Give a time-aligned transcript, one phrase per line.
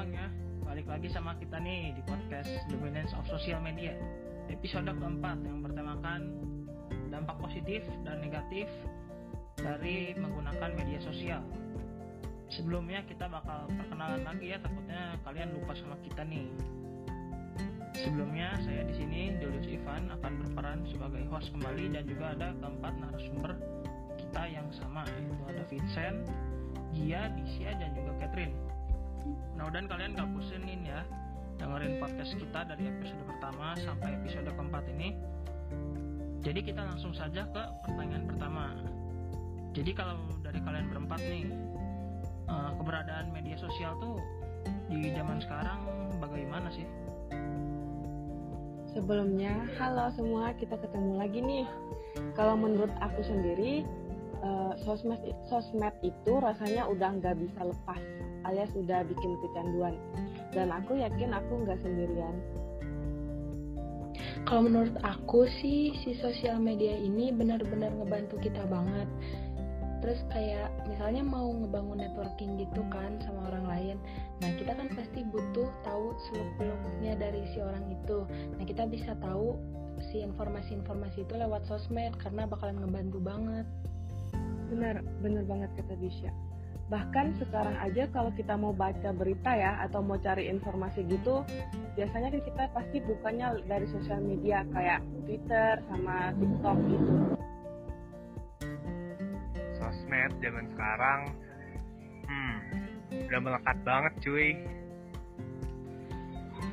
[0.00, 0.32] semuanya,
[0.64, 3.92] balik lagi sama kita nih di podcast Dominance of Social Media.
[4.48, 5.44] Episode keempat.
[5.44, 6.20] Yang bertemakan
[7.12, 8.64] dampak positif dan negatif
[9.60, 11.44] dari menggunakan media sosial.
[12.48, 16.48] Sebelumnya kita bakal perkenalan lagi ya, takutnya kalian lupa sama kita nih.
[17.92, 22.96] Sebelumnya saya di sini Julius Ivan akan berperan sebagai host kembali dan juga ada keempat
[23.04, 23.52] narasumber
[24.16, 26.18] kita yang sama yaitu ada Vincent,
[26.96, 28.69] Gia, Disia dan juga Catherine.
[29.54, 31.00] Mudah-mudahan kalian gak bosenin ya
[31.60, 35.12] dengerin podcast kita dari episode pertama sampai episode keempat ini.
[36.40, 38.72] Jadi kita langsung saja ke pertanyaan pertama.
[39.76, 41.52] Jadi kalau dari kalian berempat nih,
[42.48, 44.18] eh, keberadaan media sosial tuh
[44.88, 45.78] di zaman sekarang
[46.18, 46.88] bagaimana sih?
[48.90, 51.66] Sebelumnya, halo semua, kita ketemu lagi nih.
[52.34, 53.86] Kalau menurut aku sendiri,
[54.42, 58.02] uh, sosmed sosmed itu rasanya udah nggak bisa lepas
[58.48, 59.94] alias udah bikin kecanduan.
[60.50, 62.36] Dan aku yakin aku nggak sendirian.
[64.48, 69.06] Kalau menurut aku sih si sosial media ini benar-benar ngebantu kita banget.
[70.00, 73.96] Terus kayak misalnya mau ngebangun networking gitu kan sama orang lain
[74.40, 78.24] nah kita kan pasti butuh tahu seluk beluknya dari si orang itu.
[78.56, 79.60] Nah kita bisa tahu
[80.08, 83.68] si informasi-informasi itu lewat sosmed karena bakalan ngebantu banget
[84.70, 86.30] benar benar banget kata Disha.
[86.90, 91.46] Bahkan sekarang aja kalau kita mau baca berita ya atau mau cari informasi gitu
[91.94, 97.14] biasanya kan kita pasti bukannya dari sosial media kayak Twitter sama TikTok gitu.
[99.78, 101.20] Sosmed zaman sekarang
[102.26, 102.58] hmm
[103.30, 104.50] udah melekat banget cuy.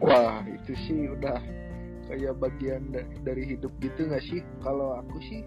[0.00, 1.36] Wah itu sih udah
[2.08, 2.88] kayak bagian
[3.20, 4.40] dari hidup gitu nggak sih?
[4.64, 5.44] Kalau aku sih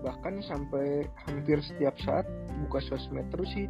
[0.00, 2.26] bahkan sampai hampir setiap saat
[2.66, 3.68] buka sosmed terus sih.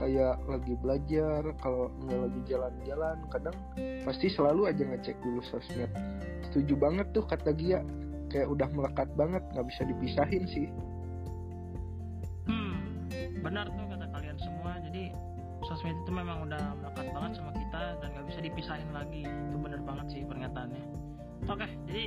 [0.00, 3.56] Kayak lagi belajar kalau nggak lagi jalan-jalan kadang
[4.00, 5.92] pasti selalu aja ngecek dulu sosmed.
[6.48, 7.84] Setuju banget tuh kata Gia.
[8.32, 10.66] Kayak udah melekat banget nggak bisa dipisahin sih.
[12.48, 12.80] Hmm
[13.44, 14.72] benar tuh kata kalian semua.
[14.88, 15.12] Jadi
[15.68, 19.22] sosmed itu memang udah melekat banget sama kita dan nggak bisa dipisahin lagi.
[19.28, 20.84] Itu benar banget sih pernyataannya.
[21.44, 22.04] Oke jadi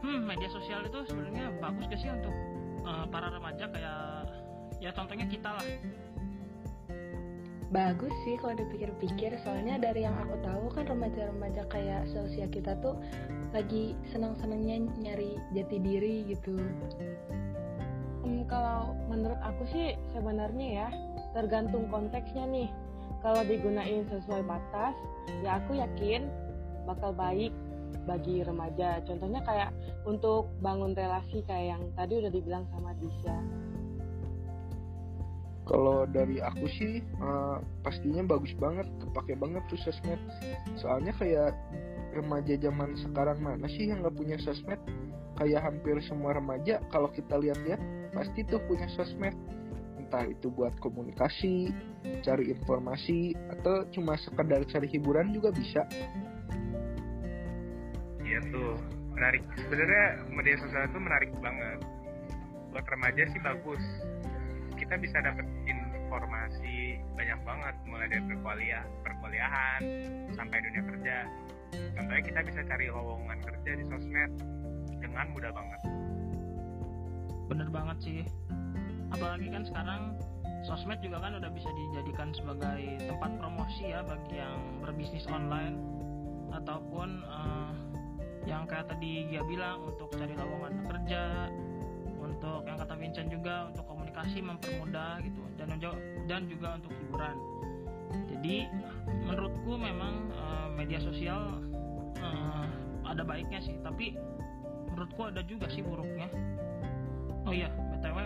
[0.00, 2.32] hmm media sosial itu sebenarnya bagus gak sih untuk
[2.84, 4.28] uh, para remaja kayak
[4.80, 5.66] ya contohnya kita lah.
[7.70, 12.98] Bagus sih kalau dipikir-pikir soalnya dari yang aku tahu kan remaja-remaja kayak seusia kita tuh
[13.54, 16.58] lagi senang-senangnya nyari jati diri gitu.
[18.26, 20.88] Hmm, kalau menurut aku sih sebenarnya ya
[21.30, 22.68] tergantung konteksnya nih.
[23.22, 24.96] Kalau digunain sesuai batas
[25.46, 26.26] ya aku yakin
[26.90, 27.54] bakal baik
[28.04, 29.02] bagi remaja.
[29.04, 29.70] Contohnya kayak
[30.08, 33.36] untuk bangun relasi kayak yang tadi udah dibilang sama Disha.
[35.70, 40.18] Kalau dari aku sih uh, pastinya bagus banget kepake banget tuh sosmed.
[40.82, 41.54] Soalnya kayak
[42.10, 44.82] remaja zaman sekarang mana sih yang nggak punya sosmed?
[45.38, 47.78] Kayak hampir semua remaja kalau kita lihat-lihat
[48.10, 49.38] pasti tuh punya sosmed.
[49.94, 51.70] Entah itu buat komunikasi
[52.26, 55.86] cari informasi atau cuma sekedar cari hiburan juga bisa
[58.30, 58.78] iya tuh
[59.18, 59.42] menarik.
[59.58, 61.78] Sebenarnya media sosial itu menarik banget.
[62.70, 63.82] Buat remaja sih bagus.
[64.78, 69.80] Kita bisa dapat informasi banyak banget mulai dari perkuliah perkuliahan
[70.38, 71.16] sampai dunia kerja.
[71.98, 74.30] Contohnya kita bisa cari lowongan kerja di sosmed
[75.02, 75.80] dengan mudah banget.
[77.50, 78.20] Bener banget sih.
[79.10, 80.02] Apalagi kan sekarang
[80.64, 82.80] sosmed juga kan udah bisa dijadikan sebagai
[83.10, 85.76] tempat promosi ya bagi yang berbisnis online
[86.50, 87.59] ataupun uh,
[88.48, 91.48] yang kayak tadi dia bilang untuk cari lowongan kerja
[92.20, 95.68] untuk yang kata Vincent juga untuk komunikasi mempermudah gitu dan
[96.28, 97.36] dan juga untuk hiburan.
[98.10, 98.56] Jadi
[99.28, 101.60] menurutku memang uh, media sosial
[102.18, 102.66] uh,
[103.06, 104.16] ada baiknya sih tapi
[104.90, 106.28] menurutku ada juga sih buruknya.
[107.44, 108.18] Oh iya btw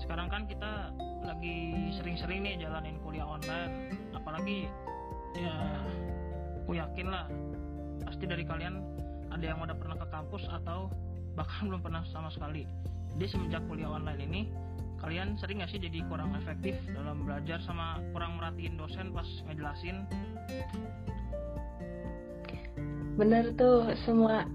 [0.00, 0.90] sekarang kan kita
[1.22, 4.66] lagi sering-sering nih jalanin kuliah online apalagi
[5.38, 5.54] ya
[6.64, 7.24] aku yakin lah
[8.02, 8.82] pasti dari kalian
[9.34, 10.88] ada yang udah pernah ke kampus atau
[11.34, 12.64] bahkan belum pernah sama sekali.
[13.14, 14.40] Jadi semenjak kuliah online ini
[15.02, 20.06] kalian sering gak sih jadi kurang efektif dalam belajar sama kurang merhatiin dosen pas ngejelasin?
[23.18, 24.46] Bener tuh semua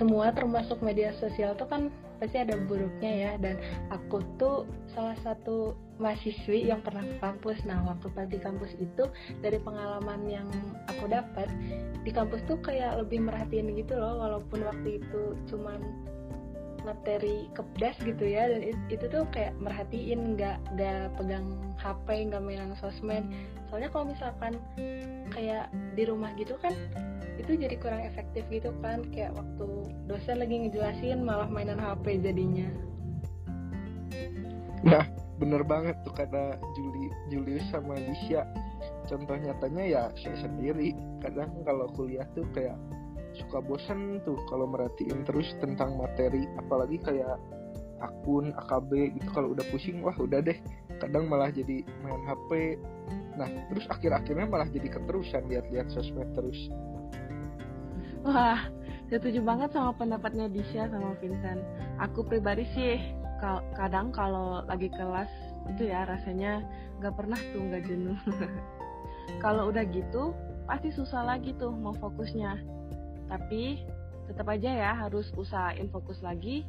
[0.00, 3.32] semua termasuk media sosial tuh kan pasti ada buruknya ya.
[3.36, 3.60] Dan
[3.92, 4.64] aku tuh
[4.96, 7.62] salah satu mahasiswi yang pernah ke kampus.
[7.66, 9.04] Nah waktu pas di kampus itu
[9.40, 10.48] dari pengalaman yang
[10.90, 11.46] aku dapat
[12.02, 15.80] di kampus tuh kayak lebih merhatiin gitu loh walaupun waktu itu cuman
[16.84, 21.48] materi kepdas gitu ya dan itu tuh kayak merhatiin nggak nggak pegang
[21.80, 23.24] HP nggak mainan sosmed.
[23.72, 24.60] Soalnya kalau misalkan
[25.32, 26.76] kayak di rumah gitu kan
[27.40, 29.66] itu jadi kurang efektif gitu kan kayak waktu
[30.06, 32.68] dosen lagi ngejelasin malah mainan HP jadinya.
[34.84, 38.46] Nah bener banget tuh kata Juli Julius sama Lisha
[39.06, 40.96] contoh nyatanya ya saya sendiri.
[41.20, 42.76] Kadang kalau kuliah tuh kayak
[43.34, 46.48] suka bosen tuh kalau merhatiin terus tentang materi.
[46.56, 47.36] Apalagi kayak
[48.00, 49.28] akun AKB gitu.
[49.32, 50.58] Kalau udah pusing wah udah deh.
[51.00, 52.80] Kadang malah jadi main HP
[53.34, 56.70] nah terus akhir-akhirnya malah jadi keterusan lihat-lihat sosmed terus.
[58.24, 58.70] Wah
[59.10, 61.60] setuju banget sama pendapatnya Disha sama Vincent.
[61.98, 63.23] Aku pribadi sih
[63.76, 65.30] kadang kalau lagi kelas
[65.74, 66.60] itu ya rasanya
[67.00, 68.18] nggak pernah tuh nggak jenuh.
[69.44, 72.60] Kalau udah gitu pasti susah lagi tuh mau fokusnya.
[73.28, 73.84] Tapi
[74.28, 76.64] tetap aja ya harus usahain fokus lagi.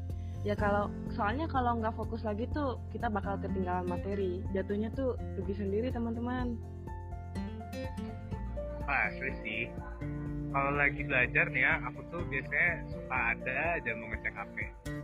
[0.45, 4.45] Ya kalau soalnya kalau nggak fokus lagi tuh kita bakal ketinggalan materi.
[4.53, 6.56] Jatuhnya tuh rugi sendiri teman-teman.
[8.85, 9.61] Pasti sih
[10.56, 14.56] kalau lagi belajar nih ya aku tuh biasanya suka ada aja mau ngecek HP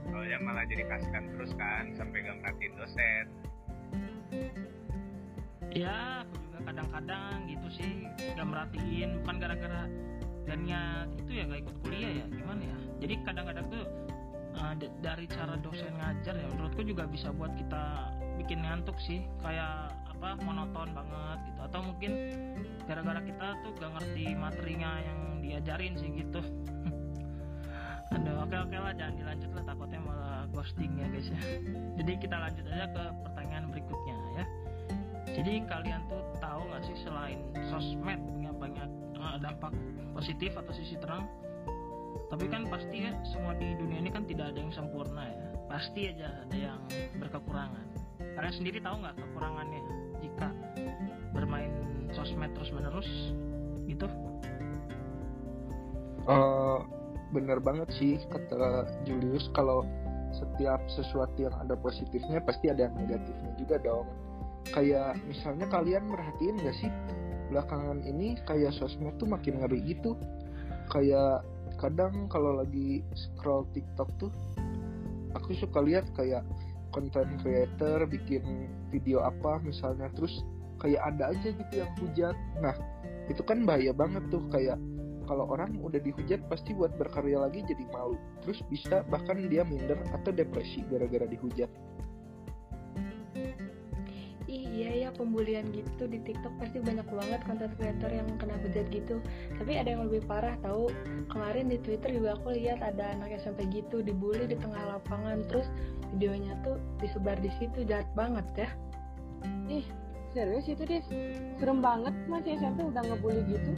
[0.07, 3.25] soalnya malah jadi kasihan terus kan sampai gak merhatiin dosen.
[5.75, 7.91] Ya aku juga kadang-kadang gitu sih
[8.39, 9.83] gak merhatiin bukan gara-gara
[10.47, 12.77] dan niat itu ya nggak ikut kuliah ya gimana ya?
[13.03, 13.83] Jadi kadang-kadang tuh
[14.55, 17.83] uh, dari cara dosen ngajar ya menurutku juga bisa buat kita
[18.39, 21.59] bikin ngantuk sih kayak apa monoton banget gitu.
[21.59, 22.11] Atau mungkin
[22.87, 26.41] gara-gara kita tuh gak ngerti materinya yang diajarin sih gitu.
[28.15, 31.41] Aduh, oke oke lah jangan dilanjut lah takutnya malah ghosting ya guys ya.
[31.97, 34.45] Jadi kita lanjut aja ke pertanyaan berikutnya ya.
[35.31, 37.39] Jadi kalian tuh tahu nggak sih selain
[37.71, 39.71] sosmed punya banyak uh, dampak
[40.11, 41.23] positif atau sisi terang?
[42.27, 45.47] Tapi kan pasti ya semua di dunia ini kan tidak ada yang sempurna ya.
[45.71, 46.79] Pasti aja ada yang
[47.15, 47.85] berkekurangan.
[48.35, 49.81] Kalian sendiri tahu nggak kekurangannya?
[50.19, 50.47] Jika
[51.31, 51.71] bermain
[52.11, 53.07] sosmed terus menerus
[53.87, 54.07] gitu
[56.31, 56.79] uh,
[57.35, 59.83] bener banget sih kata Julius kalau
[60.31, 64.07] setiap sesuatu yang ada positifnya pasti ada yang negatifnya juga dong.
[64.71, 66.91] Kayak misalnya kalian merhatiin gak sih
[67.51, 70.15] belakangan ini kayak sosmed tuh makin ngeri gitu.
[70.87, 71.43] Kayak
[71.79, 74.31] kadang kalau lagi scroll TikTok tuh
[75.35, 76.43] aku suka lihat kayak
[76.91, 80.43] konten creator bikin video apa misalnya terus
[80.79, 82.35] kayak ada aja gitu yang hujat.
[82.59, 82.75] Nah
[83.27, 84.79] itu kan bahaya banget tuh kayak
[85.25, 88.17] kalau orang udah dihujat pasti buat berkarya lagi jadi malu.
[88.45, 91.69] Terus bisa bahkan dia minder atau depresi gara-gara dihujat.
[94.51, 99.23] Iya ya pembulian gitu di TikTok pasti banyak banget konten creator yang kena hujat gitu.
[99.55, 100.91] Tapi ada yang lebih parah tahu?
[101.31, 105.47] Kemarin di Twitter juga aku lihat ada anak SMP gitu dibully di tengah lapangan.
[105.47, 105.69] Terus
[106.17, 108.69] videonya tuh disebar di situ jahat banget ya.
[109.71, 109.87] Ih
[110.31, 111.03] serius itu dis
[111.59, 113.71] serem banget masih SMP udah ngebully gitu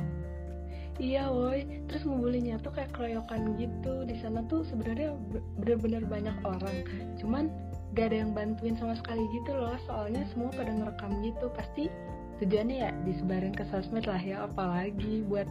[1.02, 4.06] Iya woi, terus ngebulinya tuh kayak keroyokan gitu.
[4.06, 5.18] Di sana tuh sebenarnya
[5.58, 6.86] bener-bener banyak orang.
[7.18, 7.50] Cuman
[7.98, 9.74] gak ada yang bantuin sama sekali gitu loh.
[9.90, 11.50] Soalnya semua pada ngerekam gitu.
[11.58, 11.90] Pasti
[12.38, 14.46] tujuannya ya disebarin ke sosmed lah ya.
[14.46, 15.50] Apalagi buat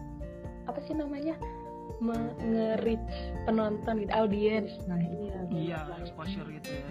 [0.71, 1.35] apa sih namanya?
[2.39, 3.11] Nge-reach
[3.43, 4.71] penonton gitu audiens.
[4.87, 6.91] Nah iya iya exposure gitu ya.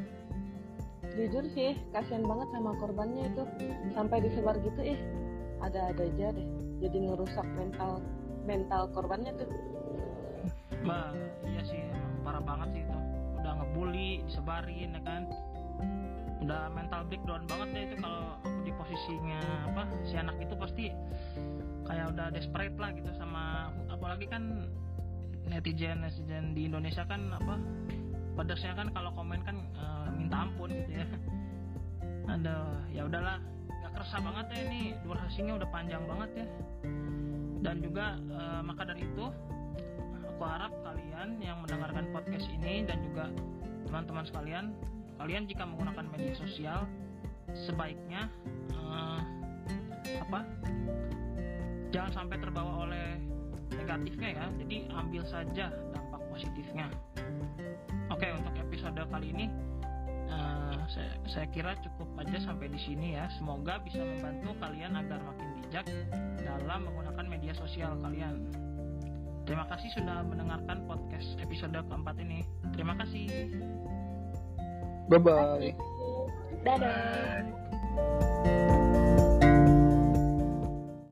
[1.16, 3.48] Jujur sih kasihan banget sama korbannya itu.
[3.96, 5.00] Sampai disebar gitu ih
[5.64, 6.48] ada-ada aja deh.
[6.84, 8.04] Jadi ngerusak mental
[8.46, 9.50] mental korbannya tuh.
[10.82, 11.14] Bah
[11.46, 11.82] iya sih
[12.26, 13.00] parah banget sih itu.
[13.42, 15.24] Udah ngebully disebarin ya kan?
[16.42, 19.42] Udah mental breakdown banget deh itu kalau di posisinya
[19.74, 20.86] apa si anak itu pasti
[21.86, 24.70] kayak udah desperate lah gitu sama apalagi kan
[25.50, 27.58] netizen netizen di Indonesia kan apa
[28.38, 29.86] pedasnya kan kalau komen kan e,
[30.18, 31.08] minta ampun gitu ya.
[32.26, 32.56] Ada
[32.96, 33.38] ya udahlah.
[33.70, 36.48] Nggak kerasa banget ya ini durasinya udah panjang banget ya
[37.62, 39.26] dan juga e, maka dari itu
[40.26, 43.30] aku harap kalian yang mendengarkan podcast ini dan juga
[43.86, 44.74] teman-teman sekalian
[45.22, 46.90] kalian jika menggunakan media sosial
[47.54, 48.26] sebaiknya
[48.74, 49.22] uh,
[50.18, 50.40] apa?
[51.92, 53.20] Jangan sampai terbawa oleh
[53.76, 54.46] negatifnya ya.
[54.58, 56.88] Jadi ambil saja dampak positifnya.
[58.12, 59.46] Oke untuk episode kali ini
[60.32, 65.20] uh, saya, saya kira cukup aja sampai di sini ya semoga bisa membantu kalian agar
[65.22, 65.86] makin bijak
[66.42, 68.50] dalam menggunakan media sosial kalian
[69.52, 72.46] Terima kasih sudah mendengarkan podcast episode keempat ini.
[72.78, 73.26] Terima kasih.
[75.10, 75.74] Bye bye.
[76.62, 78.78] Dadah.